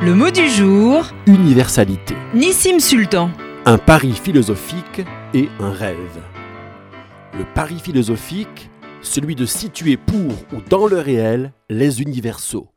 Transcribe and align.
Le 0.00 0.14
mot 0.14 0.30
du 0.30 0.48
jour, 0.48 1.06
Universalité. 1.26 2.14
Nissim 2.32 2.78
Sultan. 2.78 3.32
Un 3.64 3.78
pari 3.78 4.12
philosophique 4.12 5.02
et 5.34 5.48
un 5.58 5.72
rêve. 5.72 6.22
Le 7.36 7.44
pari 7.52 7.80
philosophique, 7.80 8.70
celui 9.02 9.34
de 9.34 9.44
situer 9.44 9.96
pour 9.96 10.30
ou 10.52 10.60
dans 10.70 10.86
le 10.86 11.00
réel 11.00 11.52
les 11.68 12.00
universaux. 12.00 12.68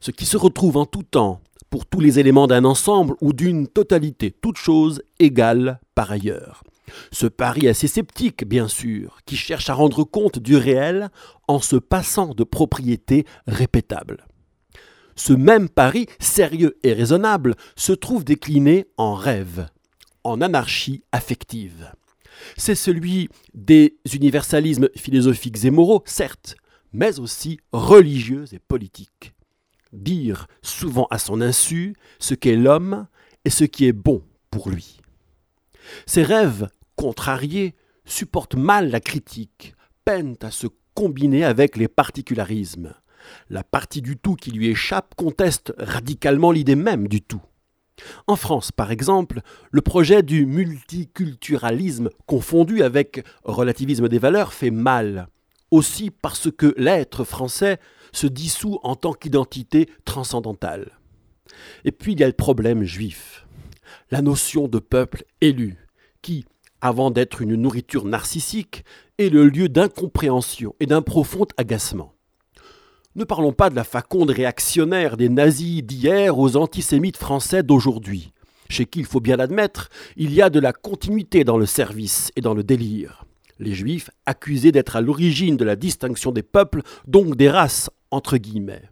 Ce 0.00 0.10
qui 0.10 0.26
se 0.26 0.36
retrouve 0.36 0.76
en 0.76 0.84
tout 0.84 1.02
temps 1.02 1.40
pour 1.70 1.86
tous 1.86 2.00
les 2.00 2.18
éléments 2.18 2.46
d'un 2.46 2.66
ensemble 2.66 3.14
ou 3.22 3.32
d'une 3.32 3.66
totalité, 3.66 4.30
toute 4.30 4.58
chose 4.58 5.02
égale 5.18 5.80
par 5.94 6.10
ailleurs. 6.10 6.62
Ce 7.10 7.26
pari 7.26 7.68
assez 7.68 7.88
sceptique, 7.88 8.46
bien 8.46 8.68
sûr, 8.68 9.20
qui 9.24 9.36
cherche 9.36 9.70
à 9.70 9.74
rendre 9.74 10.04
compte 10.04 10.38
du 10.38 10.58
réel 10.58 11.08
en 11.48 11.58
se 11.58 11.76
passant 11.76 12.34
de 12.34 12.44
propriétés 12.44 13.24
répétables. 13.46 14.26
Ce 15.16 15.32
même 15.32 15.68
pari, 15.68 16.06
sérieux 16.18 16.76
et 16.82 16.92
raisonnable, 16.92 17.54
se 17.76 17.92
trouve 17.92 18.24
décliné 18.24 18.86
en 18.96 19.14
rêve, 19.14 19.68
en 20.24 20.40
anarchie 20.40 21.04
affective. 21.12 21.92
C'est 22.56 22.74
celui 22.74 23.28
des 23.54 23.96
universalismes 24.12 24.88
philosophiques 24.96 25.64
et 25.64 25.70
moraux, 25.70 26.02
certes, 26.06 26.56
mais 26.92 27.18
aussi 27.20 27.60
religieux 27.72 28.44
et 28.52 28.58
politiques. 28.58 29.32
Dire, 29.92 30.46
souvent 30.62 31.06
à 31.10 31.18
son 31.18 31.40
insu, 31.40 31.94
ce 32.18 32.34
qu'est 32.34 32.56
l'homme 32.56 33.06
et 33.44 33.50
ce 33.50 33.64
qui 33.64 33.86
est 33.86 33.92
bon 33.92 34.22
pour 34.50 34.68
lui. 34.68 34.98
Ces 36.06 36.22
rêves 36.22 36.68
contrariés 36.96 37.74
supportent 38.04 38.56
mal 38.56 38.90
la 38.90 39.00
critique, 39.00 39.74
peinent 40.04 40.36
à 40.42 40.50
se 40.50 40.66
combiner 40.94 41.44
avec 41.44 41.76
les 41.76 41.88
particularismes. 41.88 42.94
La 43.50 43.64
partie 43.64 44.02
du 44.02 44.16
tout 44.16 44.34
qui 44.34 44.50
lui 44.50 44.68
échappe 44.68 45.14
conteste 45.16 45.72
radicalement 45.78 46.52
l'idée 46.52 46.76
même 46.76 47.08
du 47.08 47.22
tout. 47.22 47.42
En 48.26 48.36
France, 48.36 48.72
par 48.72 48.90
exemple, 48.90 49.40
le 49.70 49.80
projet 49.80 50.22
du 50.22 50.46
multiculturalisme 50.46 52.10
confondu 52.26 52.82
avec 52.82 53.24
relativisme 53.44 54.08
des 54.08 54.18
valeurs 54.18 54.52
fait 54.52 54.70
mal, 54.70 55.28
aussi 55.70 56.10
parce 56.10 56.50
que 56.50 56.74
l'être 56.76 57.24
français 57.24 57.78
se 58.12 58.26
dissout 58.26 58.78
en 58.82 58.96
tant 58.96 59.12
qu'identité 59.12 59.88
transcendantale. 60.04 60.98
Et 61.84 61.92
puis 61.92 62.12
il 62.12 62.20
y 62.20 62.24
a 62.24 62.28
le 62.28 62.32
problème 62.32 62.82
juif, 62.82 63.46
la 64.10 64.22
notion 64.22 64.68
de 64.68 64.78
peuple 64.78 65.24
élu, 65.40 65.76
qui, 66.22 66.44
avant 66.80 67.10
d'être 67.10 67.42
une 67.42 67.54
nourriture 67.54 68.04
narcissique, 68.04 68.84
est 69.18 69.28
le 69.28 69.48
lieu 69.48 69.68
d'incompréhension 69.68 70.74
et 70.80 70.86
d'un 70.86 71.02
profond 71.02 71.46
agacement. 71.56 72.14
Ne 73.16 73.24
parlons 73.24 73.52
pas 73.52 73.70
de 73.70 73.76
la 73.76 73.84
faconde 73.84 74.30
réactionnaire 74.30 75.16
des 75.16 75.28
nazis 75.28 75.82
d'hier 75.84 76.36
aux 76.36 76.56
antisémites 76.56 77.16
français 77.16 77.62
d'aujourd'hui, 77.62 78.32
chez 78.68 78.86
qui, 78.86 79.00
il 79.00 79.06
faut 79.06 79.20
bien 79.20 79.36
l'admettre, 79.36 79.88
il 80.16 80.32
y 80.32 80.42
a 80.42 80.50
de 80.50 80.58
la 80.58 80.72
continuité 80.72 81.44
dans 81.44 81.56
le 81.56 81.66
service 81.66 82.32
et 82.34 82.40
dans 82.40 82.54
le 82.54 82.64
délire. 82.64 83.24
Les 83.60 83.72
juifs 83.72 84.10
accusés 84.26 84.72
d'être 84.72 84.96
à 84.96 85.00
l'origine 85.00 85.56
de 85.56 85.64
la 85.64 85.76
distinction 85.76 86.32
des 86.32 86.42
peuples, 86.42 86.82
donc 87.06 87.36
des 87.36 87.48
races, 87.48 87.88
entre 88.10 88.36
guillemets. 88.36 88.82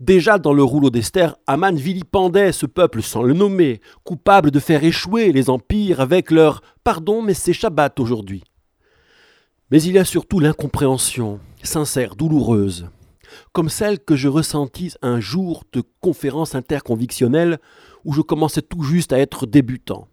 Déjà 0.00 0.38
dans 0.38 0.54
le 0.54 0.64
rouleau 0.64 0.88
d'Esther, 0.88 1.36
Aman 1.46 1.76
vilipendait 1.76 2.52
ce 2.52 2.64
peuple 2.64 3.02
sans 3.02 3.22
le 3.22 3.34
nommer, 3.34 3.82
coupable 4.04 4.50
de 4.50 4.58
faire 4.58 4.84
échouer 4.84 5.32
les 5.32 5.50
empires 5.50 6.00
avec 6.00 6.30
leur 6.30 6.62
pardon, 6.82 7.20
mais 7.20 7.34
c'est 7.34 7.52
Shabbat 7.52 8.00
aujourd'hui. 8.00 8.42
Mais 9.70 9.82
il 9.82 9.92
y 9.92 9.98
a 9.98 10.04
surtout 10.04 10.40
l'incompréhension, 10.40 11.40
sincère, 11.62 12.16
douloureuse, 12.16 12.88
comme 13.52 13.68
celle 13.68 13.98
que 13.98 14.16
je 14.16 14.28
ressentis 14.28 14.92
un 15.02 15.20
jour 15.20 15.64
de 15.72 15.82
conférence 16.00 16.54
interconvictionnelle 16.54 17.58
où 18.04 18.12
je 18.12 18.20
commençais 18.20 18.62
tout 18.62 18.82
juste 18.82 19.12
à 19.12 19.18
être 19.18 19.46
débutant. 19.46 20.08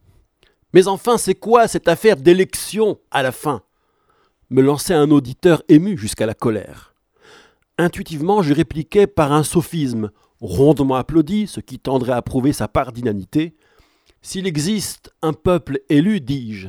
Mais 0.73 0.87
enfin, 0.87 1.17
c'est 1.17 1.35
quoi 1.35 1.67
cette 1.67 1.87
affaire 1.87 2.15
d'élection 2.15 2.97
à 3.11 3.23
la 3.23 3.31
fin? 3.31 3.61
Me 4.49 4.61
lançait 4.61 4.93
un 4.93 5.11
auditeur 5.11 5.63
ému 5.67 5.97
jusqu'à 5.97 6.25
la 6.25 6.33
colère. 6.33 6.93
Intuitivement, 7.77 8.41
je 8.41 8.53
répliquais 8.53 9.07
par 9.07 9.31
un 9.31 9.43
sophisme, 9.43 10.11
rondement 10.39 10.95
applaudi, 10.95 11.47
ce 11.47 11.59
qui 11.59 11.79
tendrait 11.79 12.13
à 12.13 12.21
prouver 12.21 12.53
sa 12.53 12.67
part 12.67 12.91
d'inanité. 12.91 13.55
S'il 14.21 14.45
existe 14.45 15.13
un 15.21 15.33
peuple 15.33 15.79
élu, 15.89 16.21
dis-je, 16.21 16.67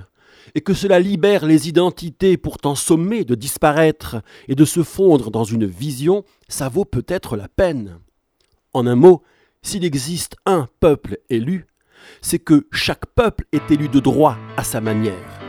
et 0.54 0.60
que 0.60 0.74
cela 0.74 0.98
libère 0.98 1.46
les 1.46 1.68
identités 1.68 2.36
pourtant 2.36 2.74
sommées 2.74 3.24
de 3.24 3.34
disparaître 3.34 4.22
et 4.48 4.54
de 4.54 4.64
se 4.64 4.82
fondre 4.82 5.30
dans 5.30 5.44
une 5.44 5.66
vision, 5.66 6.24
ça 6.48 6.68
vaut 6.68 6.84
peut-être 6.84 7.36
la 7.36 7.48
peine. 7.48 7.98
En 8.74 8.86
un 8.86 8.96
mot, 8.96 9.22
s'il 9.62 9.84
existe 9.84 10.36
un 10.46 10.68
peuple 10.80 11.18
élu, 11.30 11.66
c'est 12.20 12.38
que 12.38 12.66
chaque 12.72 13.06
peuple 13.06 13.44
est 13.52 13.70
élu 13.70 13.88
de 13.88 14.00
droit 14.00 14.36
à 14.56 14.64
sa 14.64 14.80
manière. 14.80 15.40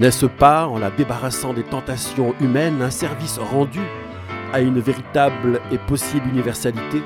N'est-ce 0.00 0.26
pas, 0.26 0.68
en 0.68 0.78
la 0.78 0.90
débarrassant 0.90 1.54
des 1.54 1.64
tentations 1.64 2.34
humaines, 2.40 2.82
un 2.82 2.90
service 2.90 3.38
rendu 3.38 3.80
à 4.52 4.60
une 4.60 4.78
véritable 4.78 5.60
et 5.72 5.78
possible 5.78 6.28
universalité? 6.28 7.02